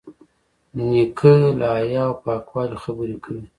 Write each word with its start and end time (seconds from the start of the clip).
نیکه 0.75 1.33
له 1.59 1.67
حیا 1.79 2.03
او 2.09 2.13
پاکوالي 2.23 2.77
خبرې 2.83 3.17
کوي. 3.23 3.43